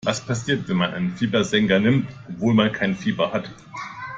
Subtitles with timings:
[0.03, 3.47] Was passiert, wenn man Fiebersenker nimmt, obwohl man kein Fieber hat?